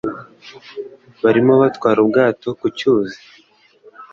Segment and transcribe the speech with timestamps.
[1.23, 3.19] Barimo batwara ubwato ku cyuzi.